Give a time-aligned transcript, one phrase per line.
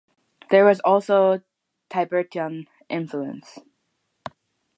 [0.49, 1.43] There is also
[1.91, 3.59] Tibetan influence.